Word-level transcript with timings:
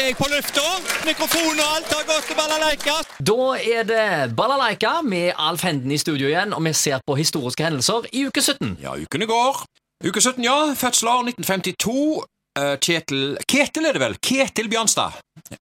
er 0.00 0.10
jeg 0.10 0.16
på 0.18 0.26
lufta. 0.28 0.62
Mikrofon 1.06 1.60
og 1.62 1.68
alt 1.76 1.92
har 1.94 2.04
gått 2.08 2.28
til 2.28 2.36
balalaika. 2.36 2.96
Da 3.30 3.46
er 3.56 3.86
det 3.88 4.36
Balalaika 4.36 5.00
med 5.06 5.32
Alf 5.38 5.64
Henden 5.64 5.92
i 5.94 5.98
studio 5.98 6.28
igjen, 6.28 6.52
og 6.52 6.64
vi 6.66 6.72
ser 6.76 7.00
på 7.06 7.16
historiske 7.16 7.64
hendelser 7.64 8.08
i 8.12 8.26
uke 8.28 8.42
17. 8.42 8.76
Ja, 8.82 8.96
ukene 8.96 9.28
går. 9.30 9.62
Uke 10.04 10.20
17, 10.20 10.44
ja. 10.44 10.56
Fødsler 10.76 11.30
1952. 11.32 12.24
Eh, 12.58 12.76
Kjetil 12.80 13.36
Ketil 13.48 13.88
er 13.88 13.96
det 13.96 14.02
vel? 14.04 14.16
Ketil 14.20 14.68
Bjørnstad. 14.72 15.16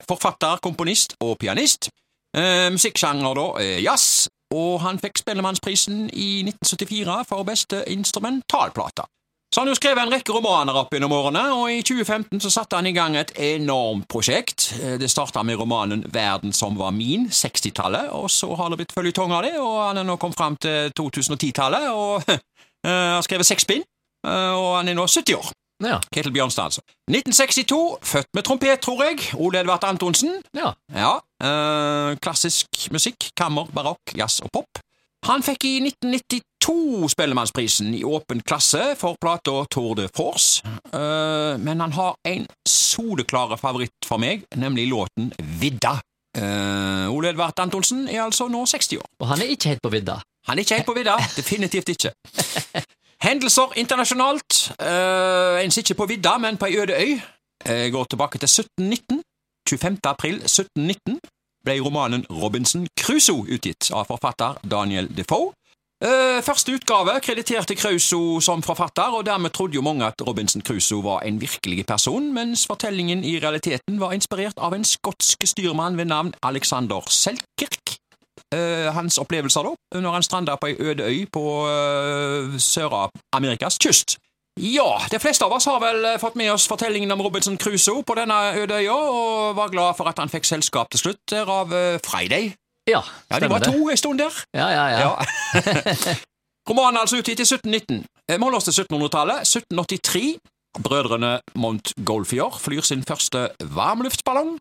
Forfatter, 0.10 0.60
komponist 0.64 1.16
og 1.24 1.38
pianist. 1.40 1.90
Uh, 2.36 2.68
Musikksjanger, 2.76 3.38
da, 3.38 3.48
jazz. 3.80 4.28
Og 4.56 4.82
han 4.84 5.00
fikk 5.00 5.22
Spellemannsprisen 5.22 6.10
i 6.12 6.44
1974 6.44 7.24
for 7.30 7.48
beste 7.48 7.84
instrumentalplate. 7.92 9.08
Så 9.56 9.62
han 9.64 9.70
jo 9.72 9.76
skrevet 9.78 10.04
en 10.04 10.12
rekke 10.12 10.34
romaner 10.36 10.76
opp 10.76 10.90
gjennom 10.92 11.14
årene, 11.16 11.42
og 11.56 11.70
i 11.72 11.78
2015 11.86 12.42
så 12.44 12.50
satte 12.52 12.76
han 12.76 12.90
i 12.90 12.92
gang 12.92 13.14
et 13.16 13.30
enormt 13.40 14.04
prosjekt. 14.12 14.66
Eh, 14.82 14.98
Det 15.00 15.08
starta 15.08 15.44
med 15.48 15.56
romanen 15.62 16.02
Verden 16.12 16.52
som 16.52 16.76
var 16.76 16.92
min, 16.92 17.30
60-tallet, 17.32 18.10
og 18.12 18.28
så 18.30 18.50
har 18.60 18.70
det 18.74 18.82
blitt 18.82 18.92
føljetong 18.92 19.32
av 19.32 19.46
det, 19.48 19.54
og 19.62 19.78
han 19.88 20.02
er 20.02 20.04
nå 20.10 20.18
kommet 20.20 20.36
fram 20.36 20.58
til 20.60 20.92
2010-tallet, 21.00 21.88
og 21.88 22.26
eh, 22.34 23.14
har 23.16 23.24
skrevet 23.24 23.48
seks 23.48 23.64
bind, 23.70 23.88
eh, 24.28 24.52
og 24.52 24.74
han 24.82 24.92
er 24.92 25.00
nå 25.00 25.08
70 25.08 25.38
år. 25.40 25.54
Ja. 25.84 26.02
Ketil 26.12 26.32
Bjørnstad, 26.36 26.72
altså. 26.72 26.84
1962, 27.12 27.80
født 28.12 28.30
med 28.36 28.44
trompet, 28.48 28.80
tror 28.84 29.06
jeg. 29.08 29.24
Ole 29.40 29.60
Edvard 29.64 29.84
Antonsen. 29.88 30.42
ja. 30.56 30.74
Ja, 30.96 31.14
Øh, 31.44 32.16
klassisk 32.24 32.86
musikk, 32.96 33.26
kammer, 33.38 33.68
barokk, 33.76 34.14
jazz 34.18 34.40
og 34.40 34.50
pop. 34.56 34.80
Han 35.26 35.42
fikk 35.42 35.64
i 35.66 35.78
1992 35.82 37.08
Spellemannsprisen 37.10 37.94
i 37.98 38.04
åpen 38.06 38.44
klasse 38.46 38.92
for 39.00 39.18
plata 39.22 39.64
Tour 39.74 39.96
de 39.98 40.06
Force, 40.14 40.62
uh, 40.94 41.58
men 41.58 41.82
han 41.82 41.96
har 41.98 42.14
en 42.30 42.46
soleklare 42.70 43.58
favoritt 43.58 44.06
for 44.06 44.22
meg, 44.22 44.46
nemlig 44.54 44.86
låten 44.92 45.32
Vidda. 45.62 45.96
Uh, 46.38 47.10
Ole 47.10 47.32
Edvard 47.32 47.58
Antonsen 47.64 48.06
er 48.06 48.22
altså 48.22 48.52
nå 48.52 48.66
60 48.70 49.02
år. 49.02 49.10
Og 49.24 49.32
han 49.32 49.42
er 49.42 49.54
ikke 49.56 49.74
helt 49.74 49.82
på 49.82 49.94
vidda. 49.96 50.20
Han 50.46 50.60
er 50.60 50.66
ikke 50.66 50.78
helt 50.82 50.90
på 50.92 50.98
vidda, 50.98 51.18
definitivt 51.40 51.90
ikke. 51.96 52.14
Hendelser 53.26 53.74
internasjonalt. 53.82 54.60
Uh, 54.78 55.58
en 55.64 55.74
sitter 55.74 55.96
ikke 55.96 56.04
på 56.04 56.12
vidda, 56.14 56.38
men 56.38 56.62
på 56.62 56.70
ei 56.70 56.78
øde 56.84 57.02
øy. 57.02 57.16
Jeg 57.66 57.92
går 57.92 58.12
tilbake 58.14 58.38
til 58.38 58.52
1719. 58.52 59.24
25. 59.70 59.98
april 60.06 60.36
1719 60.36 61.18
ble 61.66 61.80
romanen 61.84 62.26
Robinson 62.30 62.88
Crusoe 63.00 63.48
utgitt 63.50 63.90
av 63.94 64.08
forfatter 64.10 64.60
Daniel 64.64 65.10
Defoe. 65.12 65.52
Eh, 66.04 66.42
første 66.44 66.74
utgave 66.76 67.14
krediterte 67.24 67.76
Crusoe 67.76 68.42
som 68.44 68.64
forfatter, 68.64 69.16
og 69.16 69.26
dermed 69.26 69.54
trodde 69.56 69.78
jo 69.78 69.82
mange 69.82 70.06
at 70.06 70.22
Robinson 70.28 70.62
Crusoe 70.62 71.04
var 71.04 71.24
en 71.24 71.40
virkelig 71.42 71.86
person, 71.86 72.34
mens 72.34 72.68
fortellingen 72.68 73.24
i 73.24 73.38
realiteten 73.40 74.00
var 74.00 74.12
inspirert 74.12 74.60
av 74.60 74.76
en 74.76 74.84
skotsk 74.84 75.48
styrmann 75.48 75.98
ved 75.98 76.12
navn 76.12 76.34
Alexander 76.44 77.02
Selkirk. 77.10 77.96
Eh, 78.54 78.92
hans 78.94 79.18
opplevelser 79.18 79.64
da, 79.64 80.00
når 80.00 80.12
han 80.12 80.24
stranda 80.24 80.56
på 80.60 80.68
ei 80.68 80.76
øde 80.80 81.08
øy 81.08 81.26
på 81.32 81.46
eh, 81.72 82.60
Sør-Amerikas 82.60 83.80
kyst. 83.82 84.18
Ja, 84.60 85.02
de 85.12 85.20
fleste 85.20 85.44
av 85.46 85.52
oss 85.52 85.66
har 85.68 85.82
vel 85.84 86.06
eh, 86.06 86.18
fått 86.22 86.38
med 86.40 86.48
oss 86.54 86.68
fortellingen 86.72 87.12
om 87.12 87.22
Robinson 87.26 87.58
Crusoe 87.60 88.04
på 88.08 88.16
denne 88.16 88.38
øde 88.56 88.78
øya, 88.80 88.94
og 88.96 89.56
var 89.58 89.70
glad 89.74 89.98
for 89.98 90.08
at 90.08 90.20
han 90.22 90.32
fikk 90.32 90.48
selskap 90.48 90.90
til 90.94 91.02
slutt 91.02 91.20
der 91.32 91.50
av 91.52 91.74
eh, 91.76 91.98
Friday. 92.06 92.54
Ja, 92.88 93.02
Ja, 93.32 93.40
de 93.42 93.50
var 93.50 93.60
to 93.66 93.90
en 93.90 93.98
stund 93.98 94.20
der. 94.22 94.32
Ja, 94.56 94.70
ja, 94.72 94.86
ja. 94.94 95.00
Ja. 95.10 95.14
Romanen 96.70 96.96
er 96.98 97.04
altså 97.04 97.18
utgitt 97.20 97.42
i 97.44 97.46
1719. 97.46 98.06
Eh, 98.30 98.38
Vi 98.38 98.44
holder 98.44 98.58
oss 98.62 98.70
til 98.70 98.78
1700-tallet. 98.86 99.44
1783. 99.44 100.38
Brødrene 100.84 101.40
Montgolfier 101.56 102.56
flyr 102.60 102.82
sin 102.82 103.04
første 103.04 103.50
varmluftsballong. 103.60 104.56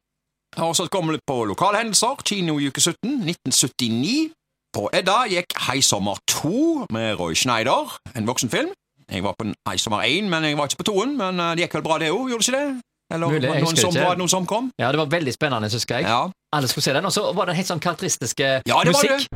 Og 0.57 0.77
så 0.77 0.87
kommer 0.91 1.17
vi 1.17 1.23
på 1.27 1.45
lokale 1.45 1.79
hendelser. 1.83 2.19
Kino 2.27 2.59
i 2.59 2.69
uke 2.71 2.81
17, 2.81 2.97
1979. 3.31 4.33
På 4.75 4.89
Edda 4.95 5.25
gikk 5.31 5.55
Heisommer 5.69 6.19
2 6.31 6.87
med 6.91 7.15
Roy 7.21 7.35
Schneider, 7.39 7.95
en 8.19 8.27
voksenfilm. 8.27 8.73
Jeg 9.11 9.23
var 9.25 9.35
på 9.39 9.51
Heisommer 9.69 10.05
1, 10.07 10.29
men 10.33 10.45
jeg 10.49 10.57
var 10.59 10.71
ikke 10.71 10.83
på 10.85 10.91
2-en. 10.93 11.17
Men 11.21 11.41
eh, 11.41 11.55
det 11.57 11.67
gikk 11.67 11.75
vel 11.79 11.87
bra, 11.87 11.99
det 12.03 12.11
òg, 12.15 12.29
gjorde 12.33 12.45
det 12.45 12.49
ikke 12.53 12.61
det? 12.61 12.83
Eller 13.15 13.29
Mulig, 13.29 13.49
var 13.49 13.55
det 13.61 13.65
noen 13.67 13.77
som, 13.77 13.95
var 13.95 14.15
det 14.17 14.23
noen 14.25 14.33
som 14.33 14.47
kom? 14.49 14.71
Ja, 14.81 14.89
det 14.91 14.99
var 14.99 15.11
veldig 15.13 15.35
spennende, 15.37 15.69
husker 15.71 16.01
jeg. 16.01 16.09
Ja. 16.09 16.23
Alle 16.57 16.69
skulle 16.73 16.87
se 16.89 16.95
den, 16.97 17.05
og 17.05 17.13
så 17.13 17.27
var 17.37 17.47
det 17.47 17.55
en 17.55 17.61
helt 17.61 17.69
sånn 17.69 17.83
karakteristiske 17.85 18.49
Ja, 18.65 18.81
det 18.81 18.95
var 18.97 19.05
musikk. 19.05 19.29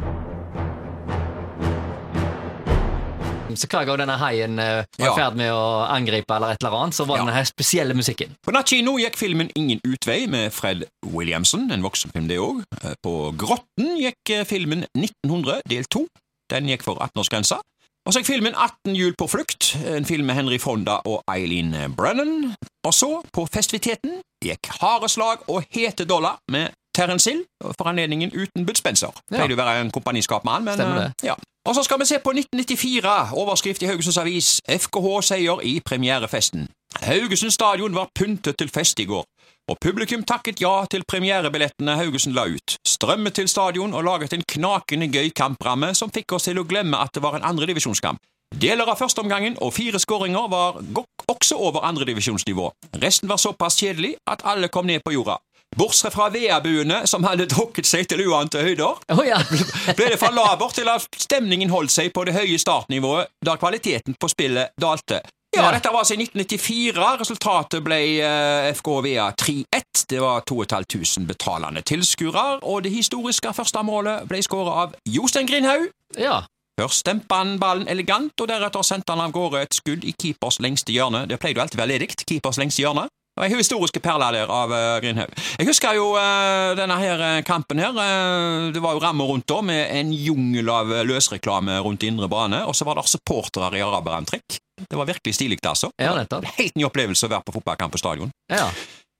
Så 3.59 3.67
hver 3.67 3.87
gang 3.89 3.99
denne 3.99 4.15
haien 4.21 4.59
uh, 4.61 4.85
var 4.99 5.07
Ja. 5.07 5.13
i 5.13 5.17
ferd 5.19 5.37
med 5.41 5.51
å 5.51 5.63
angripe, 5.91 6.35
eller 6.35 6.53
et 6.55 6.61
eller 6.63 6.77
annet, 6.79 6.95
så 6.95 7.05
var 7.09 7.17
Ja. 7.17 7.23
det 7.23 7.27
denne 7.27 7.39
her 7.39 7.45
spesielle 7.49 7.95
musikken. 7.95 8.37
På 8.45 8.53
nattkino 8.55 8.99
gikk 9.01 9.17
filmen 9.17 9.51
Ingen 9.57 9.81
utvei 9.85 10.29
med 10.29 10.53
Fred 10.53 10.85
Williamson, 11.03 11.71
en 11.73 11.83
voksenfilm 11.83 12.29
det 12.29 12.39
òg. 12.39 12.63
På 13.03 13.33
Grotten 13.37 13.97
gikk 13.99 14.31
eh, 14.31 14.45
filmen 14.45 14.85
1900 14.95 15.63
del 15.67 15.85
2. 15.85 16.07
Den 16.51 16.69
gikk 16.69 16.83
for 16.85 16.95
18-årsgrensa. 17.03 17.59
Og 18.09 18.15
så 18.15 18.23
gikk 18.23 18.31
filmen 18.31 18.55
18 18.57 18.95
hjul 18.97 19.13
på 19.21 19.27
flukt, 19.29 19.75
en 19.85 20.07
film 20.09 20.25
med 20.25 20.35
Henry 20.39 20.57
Fonda 20.59 20.95
og 21.05 21.19
Eileen 21.29 21.75
Brennan. 21.97 22.55
Og 22.89 22.95
så, 22.95 23.11
på 23.33 23.45
festiviteten, 23.53 24.23
gikk 24.41 24.71
Harde 24.81 25.11
slag 25.13 25.45
og 25.53 25.67
Hete 25.71 26.07
dollar 26.09 26.39
med 26.49 26.73
Terence 26.97 27.31
Hill, 27.31 27.45
for 27.77 27.85
anledningen 27.85 28.33
uten 28.33 28.67
Bud 28.67 28.81
Spencer. 28.81 29.13
Ja. 29.29 29.37
Pleide 29.37 29.59
å 29.59 29.61
være 29.61 29.83
en 29.85 29.93
kompaniskap 29.93 30.49
med 30.49 30.57
han, 30.57 30.65
men 30.65 30.81
Stemmer 30.81 31.03
eh, 31.03 31.05
det. 31.05 31.29
ja. 31.29 31.37
Og 31.69 31.77
så 31.77 31.85
skal 31.85 32.01
vi 32.01 32.09
se 32.09 32.17
på 32.25 32.33
1994, 32.33 33.13
overskrift 33.37 33.85
i 33.85 33.91
Haugesunds 33.91 34.17
Avis, 34.25 34.55
FKH 34.65 35.21
seier 35.29 35.61
i 35.61 35.75
premierefesten. 35.85 36.65
Haugesund 37.05 37.53
stadion 37.53 37.95
var 37.95 38.09
pyntet 38.17 38.57
til 38.57 38.73
fest 38.73 39.05
i 39.05 39.05
går, 39.05 39.27
og 39.69 39.77
publikum 39.85 40.25
takket 40.25 40.63
ja 40.63 40.73
til 40.91 41.05
premierebillettene 41.09 41.99
Haugesund 42.01 42.37
la 42.37 42.47
ut. 42.49 42.79
Strømmet 42.89 43.37
til 43.37 43.49
stadion 43.49 43.95
og 43.95 44.05
laget 44.05 44.33
en 44.33 44.45
knakende 44.49 45.11
gøy 45.13 45.29
kampramme 45.37 45.93
som 45.95 46.13
fikk 46.15 46.33
oss 46.37 46.49
til 46.49 46.61
å 46.61 46.67
glemme 46.69 46.97
at 46.97 47.13
det 47.15 47.23
var 47.25 47.37
en 47.37 47.45
andredivisjonskamp. 47.51 48.23
Deler 48.57 48.89
av 48.89 48.97
førsteomgangen 48.97 49.59
og 49.61 49.75
fire 49.77 50.01
skåringer 50.01 50.49
var 50.49 50.79
også 51.29 51.59
over 51.61 51.85
andredivisjonsnivå. 51.85 52.71
Resten 53.03 53.29
var 53.29 53.37
såpass 53.37 53.77
kjedelig 53.77 54.15
at 54.27 54.45
alle 54.49 54.73
kom 54.73 54.89
ned 54.89 55.05
på 55.05 55.13
jorda. 55.13 55.37
Bortsett 55.77 56.15
fra 56.15 56.31
veabuene 56.33 57.03
som 57.07 57.27
hadde 57.29 57.45
drukket 57.53 57.87
seg 57.87 58.09
til 58.09 58.25
uante 58.25 58.63
høyder, 58.65 59.03
oh, 59.13 59.21
ja. 59.27 59.37
ble 59.99 60.09
det 60.15 60.17
for 60.17 60.33
labert 60.33 60.79
til 60.79 60.89
at 60.89 61.05
stemningen 61.21 61.69
holdt 61.69 61.93
seg 61.93 62.09
på 62.17 62.25
det 62.25 62.39
høye 62.39 62.57
startnivået, 62.59 63.29
da 63.45 63.59
kvaliteten 63.61 64.17
på 64.17 64.33
spillet 64.33 64.73
dalte. 64.81 65.21
Ja, 65.59 65.71
dette 65.75 65.91
var 65.93 66.05
altså 66.05 66.15
i 66.15 66.23
1994. 66.23 67.09
Resultatet 67.23 67.85
ble 67.85 67.99
FK 68.79 68.93
Vea 69.05 69.31
3-1. 69.35 70.05
Det 70.09 70.21
var 70.23 70.45
2500 70.49 71.27
betalende 71.29 71.83
tilskuere, 71.83 72.61
og 72.63 72.85
det 72.87 72.95
historiske 72.95 73.53
første 73.57 73.83
målet 73.85 74.29
ble 74.31 74.41
skåret 74.47 74.85
av 74.85 74.95
Jostein 75.09 75.51
Grindhaug. 75.51 75.91
ja. 76.17 76.45
Først 76.79 77.03
stempa 77.03 77.41
han 77.41 77.57
ballen 77.59 77.89
elegant, 77.91 78.37
og 78.39 78.47
deretter 78.47 78.85
sendte 78.87 79.11
han 79.11 79.25
av 79.25 79.33
gårde 79.35 79.65
et 79.65 79.75
skudd 79.75 80.05
i 80.07 80.15
keepers 80.15 80.61
lengste 80.63 80.95
hjørne. 80.95 81.25
Det 81.27 81.41
pleide 81.43 81.59
jo 81.59 81.65
alltid 81.65 81.79
å 81.79 81.83
være 81.83 81.95
ledig, 81.97 82.13
keepers 82.23 82.61
lengste 82.61 82.85
hjørne. 82.85 83.09
Det 83.39 83.43
var 83.43 83.55
historiske 83.55 84.03
perler 84.03 84.35
der 84.35 84.51
av 84.51 84.73
uh, 84.75 84.99
Grindhaug. 85.03 85.35
Jeg 85.59 85.67
husker 85.69 85.95
jo 85.95 86.09
eh, 86.19 86.73
denne 86.79 86.97
her 86.99 87.21
eh, 87.23 87.43
kampen 87.47 87.79
her. 87.79 87.95
det 88.75 88.83
var 88.83 88.97
jo 88.97 89.03
rammer 89.03 89.31
rundt 89.31 89.47
da, 89.47 89.61
med 89.63 89.93
en 89.95 90.11
jungel 90.11 90.71
av 90.75 90.91
løsreklame 91.07 91.79
rundt 91.87 92.03
indre 92.03 92.27
bane, 92.31 92.65
og 92.67 92.75
så 92.75 92.87
var 92.87 92.99
det 92.99 93.07
supportere 93.11 93.79
i 93.79 93.85
araberantrekk. 93.87 94.59
Det 94.91 94.99
var 94.99 95.09
virkelig 95.09 95.35
stilig, 95.35 95.59
altså. 95.63 95.91
Ja, 96.01 96.15
nettopp. 96.17 96.47
Helt 96.57 96.77
ny 96.77 96.87
opplevelse 96.89 97.29
å 97.29 97.33
være 97.35 97.47
på 97.47 97.59
fotballkamp 97.59 97.93
på 97.93 98.01
stadion. 98.01 98.33
ja. 98.53 98.71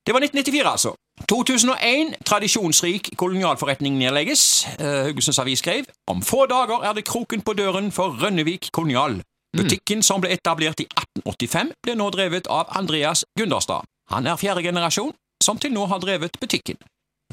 Det 0.09 0.15
var 0.15 0.23
1994, 0.25 0.71
altså. 0.71 0.95
2001, 1.29 2.15
tradisjonsrik 2.25 3.11
kolonialforretning 3.21 3.99
nedlegges. 4.01 4.65
Haugesunds 4.81 5.39
uh, 5.39 5.43
Avis 5.43 5.61
skrev 5.61 5.85
om 6.09 6.23
få 6.25 6.47
dager 6.49 6.87
er 6.89 6.95
det 6.97 7.05
kroken 7.05 7.43
på 7.45 7.53
døren 7.53 7.93
for 7.93 8.17
Rønnevik 8.23 8.71
kolonial. 8.73 9.19
Butikken 9.57 10.03
som 10.03 10.25
ble 10.25 10.33
etablert 10.33 10.81
i 10.81 10.87
1885, 10.89 11.75
ble 11.85 11.97
nå 12.01 12.09
drevet 12.15 12.49
av 12.49 12.73
Andreas 12.81 13.27
Gunderstad. 13.37 13.85
Han 14.09 14.27
er 14.27 14.41
fjerde 14.41 14.65
generasjon 14.65 15.13
som 15.45 15.61
til 15.61 15.77
nå 15.77 15.85
har 15.93 16.01
drevet 16.01 16.41
butikken. 16.41 16.81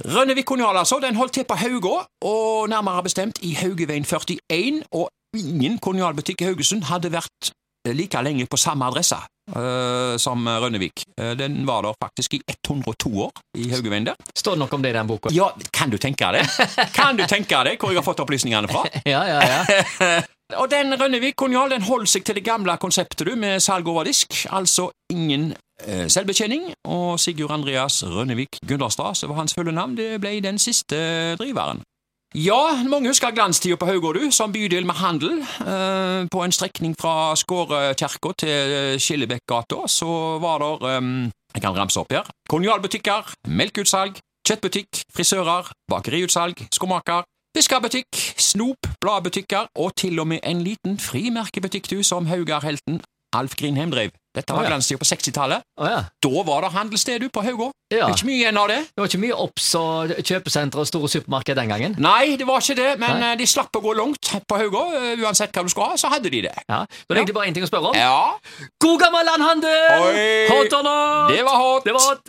Rønnevik 0.03 0.45
kolonial, 0.45 0.77
altså, 0.77 0.99
den 0.99 1.15
holdt 1.15 1.33
til 1.33 1.47
på 1.47 1.55
Haugå, 1.55 2.01
og 2.27 2.69
nærmere 2.69 3.03
bestemt 3.03 3.39
i 3.41 3.53
Haugeveien 3.55 4.03
41, 4.03 4.83
og 4.91 5.09
ingen 5.37 5.79
kolonialbutikk 5.79 6.41
i 6.41 6.49
Haugesund 6.49 6.89
hadde 6.91 7.11
vært 7.15 7.55
like 7.93 8.21
lenge 8.25 8.45
på 8.49 8.57
samme 8.57 8.87
adresse 8.87 9.17
uh, 9.55 10.17
som 10.17 10.47
Rønnevik. 10.47 11.05
Uh, 11.21 11.33
den 11.37 11.65
var 11.67 11.85
der 11.85 11.97
faktisk 12.01 12.33
i 12.33 12.41
102 12.67 13.11
år 13.27 13.31
i 13.57 13.69
Haugeveien 13.69 14.07
der. 14.07 14.15
Står 14.35 14.55
det 14.55 14.63
noe 14.63 14.77
om 14.77 14.85
det 14.85 14.93
i 14.93 14.97
den 14.97 15.09
boka? 15.09 15.33
Ja, 15.33 15.51
kan 15.73 15.93
du 15.93 15.97
tenke 15.97 16.31
deg? 16.35 16.47
Kan 16.95 17.19
du 17.19 17.25
tenke 17.29 17.63
deg 17.67 17.77
hvor 17.79 17.93
jeg 17.93 18.01
har 18.01 18.07
fått 18.07 18.23
opplysningene 18.25 18.71
fra? 18.71 18.85
Ja, 19.05 19.21
ja, 19.29 19.41
ja. 19.45 20.21
Og 20.61 20.69
den 20.69 20.93
Rønnevik 20.93 21.35
Konjal 21.41 21.71
den 21.73 21.85
holder 21.85 22.09
seg 22.09 22.25
til 22.25 22.37
det 22.37 22.43
gamle 22.45 22.75
konseptet 22.77 23.25
du, 23.25 23.33
med 23.39 23.63
salg 23.63 23.87
over 23.89 24.05
disk, 24.05 24.43
altså 24.53 24.91
ingen 25.09 25.55
eh, 25.81 26.05
selvbetjening. 26.11 26.67
Og 26.85 27.19
Sigurd 27.19 27.53
Andreas 27.55 28.03
Rønnevik 28.05 28.59
Gunderstad, 28.67 29.17
som 29.17 29.33
var 29.33 29.41
hans 29.41 29.57
fulle 29.57 29.73
navn, 29.73 29.97
det 29.97 30.19
ble 30.21 30.37
den 30.45 30.61
siste 30.61 30.99
driveren. 31.39 31.81
Ja, 32.35 32.83
mange 32.83 33.07
husker 33.07 33.31
glanstida 33.31 33.77
på 33.79 33.87
Haugårdu 33.87 34.25
som 34.35 34.51
bydel 34.51 34.83
med 34.83 34.97
handel. 34.99 35.37
Eh, 35.39 36.25
på 36.27 36.41
en 36.43 36.51
strekning 36.51 36.91
fra 36.99 37.31
Skårekirka 37.39 38.33
til 38.35 38.99
Skillebekkgata 38.99 39.85
så 39.87 40.09
var 40.43 40.59
det 40.59 40.97
Jeg 41.55 41.61
kan 41.61 41.77
ramse 41.77 41.99
opp 41.99 42.11
her. 42.11 42.27
Kolonialbutikker, 42.51 43.31
melkeutsalg, 43.47 44.19
kjøttbutikk, 44.43 45.05
frisører, 45.15 45.71
bakeriutsalg, 45.87 46.67
skomaker, 46.75 47.23
fiskebutikk, 47.55 48.11
snop, 48.35 48.91
bladbutikker 48.99 49.71
og 49.79 49.95
til 49.95 50.19
og 50.19 50.27
med 50.27 50.43
en 50.43 50.59
liten 50.59 50.99
frimerkebutikk 50.99 51.87
du 51.87 52.03
som 52.03 52.27
Haugar-helten 52.27 52.99
Alf 53.31 53.55
Grinheim 53.55 53.95
drev. 53.95 54.11
Dette 54.35 54.53
var 54.53 54.61
Å, 54.61 54.65
ja. 54.67 54.69
glanstida 54.73 54.99
på 55.01 55.07
60-tallet. 55.07 55.63
Oh, 55.79 55.87
ja. 55.89 56.01
Da 56.25 56.43
var 56.47 56.65
det 56.65 56.71
handelssted 56.75 57.25
på 57.31 57.43
Haugå. 57.45 57.69
ja. 57.93 58.09
Ikke 58.11 58.25
mye 58.27 58.39
igjen 58.41 58.57
av 58.59 58.67
det. 58.71 58.77
Det 58.91 59.01
var 59.01 59.07
ikke 59.11 59.21
mye 59.23 59.35
Obs 59.45 59.67
og 59.79 60.11
kjøpesentre 60.25 60.81
og 60.83 60.87
store 60.89 61.09
supermarked 61.13 61.55
den 61.55 61.69
gangen. 61.71 61.95
Nei, 62.01 62.35
det 62.39 62.47
var 62.47 62.59
ikke 62.63 62.75
det, 62.79 62.89
men 62.99 63.19
Nei. 63.21 63.31
eh, 63.33 63.37
de 63.39 63.47
slapp 63.47 63.75
å 63.77 63.81
gå 63.83 63.93
langt 63.97 64.31
på 64.49 64.57
Haugå. 64.59 64.83
eh, 64.99 65.23
Uansett 65.23 65.51
hva 65.55 65.63
du 65.63 65.69
skulle 65.71 65.89
ha, 65.93 65.97
så 66.01 66.09
hadde 66.11 66.29
de 66.33 66.41
det. 66.47 66.53
Ja. 66.67 66.81
Da 66.83 66.83
er 66.83 67.15
det 67.15 67.21
egentlig 67.23 67.35
bare 67.39 67.47
én 67.51 67.55
ting 67.57 67.63
å 67.65 67.69
spørre 67.71 67.91
om. 67.93 67.95
Ja, 67.95 68.35
God 68.81 68.99
gammel 69.01 69.25
landhandel! 69.25 70.49
Hot 70.51 70.73
or 70.79 70.83
not? 70.83 71.31
det 71.35 71.43
var 71.45 71.57
hot. 71.61 71.85
Det 71.85 71.93
var 71.95 72.01
hot. 72.09 72.21